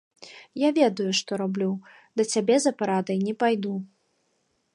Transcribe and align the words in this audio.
Я 0.61 0.69
ведаю, 0.79 1.09
што 1.19 1.31
раблю, 1.43 1.69
да 2.21 2.27
цябе 2.35 2.55
за 2.65 2.71
парадай 2.81 3.17
не 3.29 3.33
пайду. 3.45 3.75